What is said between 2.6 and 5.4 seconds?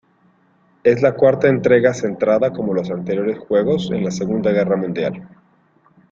los anteriores juegos, en la Segunda Guerra Mundial.